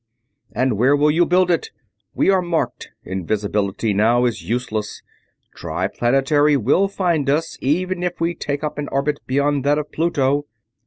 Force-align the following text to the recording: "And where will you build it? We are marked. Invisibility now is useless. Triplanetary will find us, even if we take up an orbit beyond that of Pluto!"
"And 0.51 0.79
where 0.79 0.95
will 0.95 1.11
you 1.11 1.27
build 1.27 1.51
it? 1.51 1.69
We 2.15 2.31
are 2.31 2.41
marked. 2.41 2.89
Invisibility 3.03 3.93
now 3.93 4.25
is 4.25 4.41
useless. 4.49 5.03
Triplanetary 5.55 6.57
will 6.57 6.87
find 6.87 7.29
us, 7.29 7.55
even 7.61 8.01
if 8.01 8.19
we 8.19 8.33
take 8.33 8.63
up 8.63 8.79
an 8.79 8.87
orbit 8.91 9.19
beyond 9.27 9.63
that 9.65 9.77
of 9.77 9.91
Pluto!" 9.91 10.47